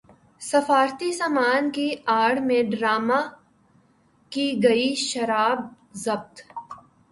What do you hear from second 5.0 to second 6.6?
شراب ضبط